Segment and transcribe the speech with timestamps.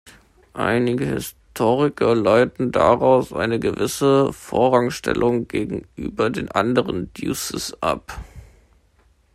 [0.55, 8.19] Einige Historiker leiten daraus eine gewisse Vorrangstellung gegenüber den anderen "duces" ab.